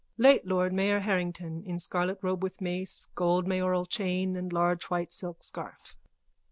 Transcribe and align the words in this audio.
_LATE 0.17 0.47
LORD 0.47 0.73
MAYOR 0.73 1.01
HARRINGTON: 1.01 1.61
_(In 1.61 1.79
scarlet 1.79 2.17
robe 2.23 2.41
with 2.41 2.59
mace, 2.59 3.07
gold 3.13 3.45
mayoral 3.47 3.85
chain 3.85 4.35
and 4.35 4.51
large 4.51 4.85
white 4.85 5.13
silk 5.13 5.43
scarf.) 5.43 5.95